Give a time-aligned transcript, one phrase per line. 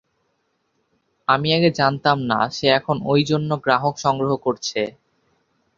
[1.27, 4.81] আমি আগে জানতাম না, সে এখন ঐ জন্য গ্রাহক সংগ্রহ করছে।